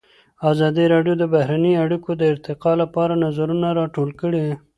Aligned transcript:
ازادي 0.51 0.83
راډیو 0.93 1.13
د 1.17 1.23
بهرنۍ 1.33 1.73
اړیکې 1.83 2.13
د 2.17 2.23
ارتقا 2.33 2.71
لپاره 2.81 3.13
نظرونه 3.25 3.67
راټول 3.79 4.09
کړي. 4.21 4.45